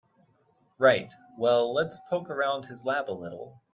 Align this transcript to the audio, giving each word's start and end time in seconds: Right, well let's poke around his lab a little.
Right, 0.79 1.13
well 1.37 1.75
let's 1.75 1.99
poke 2.09 2.31
around 2.31 2.65
his 2.65 2.83
lab 2.83 3.07
a 3.07 3.11
little. 3.13 3.61